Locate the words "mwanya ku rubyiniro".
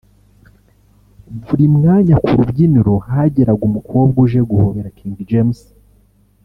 1.75-2.93